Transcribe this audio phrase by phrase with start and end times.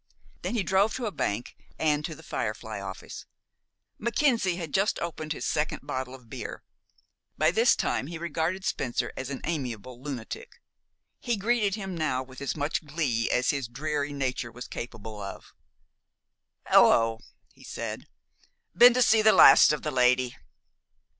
[0.41, 3.27] Then he drove to a bank, and to "The Firefly" office.
[3.99, 6.63] Mackenzie had just opened his second bottle of beer.
[7.37, 10.59] By this time he regarded Spencer as an amiable lunatic.
[11.19, 15.53] He greeted him now with as much glee as his dreary nature was capable of.
[16.65, 17.19] "Hello!"
[17.53, 18.07] he said.
[18.75, 20.35] "Been to see the last of the lady?"